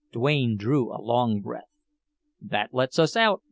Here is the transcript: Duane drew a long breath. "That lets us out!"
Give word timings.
Duane 0.11 0.57
drew 0.57 0.91
a 0.91 0.97
long 0.99 1.41
breath. 1.41 1.69
"That 2.41 2.73
lets 2.73 2.97
us 2.97 3.15
out!" 3.15 3.39